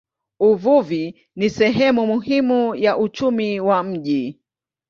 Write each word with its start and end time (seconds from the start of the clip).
Uvuvi 0.39 1.15
ni 1.35 1.49
sehemu 1.49 2.07
muhimu 2.07 2.75
ya 2.75 2.97
uchumi 2.97 3.59
wa 3.59 3.83
mji. 3.83 4.39